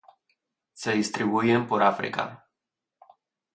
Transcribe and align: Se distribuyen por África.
Se 0.73 0.93
distribuyen 0.93 1.67
por 1.67 1.83
África. 1.83 2.47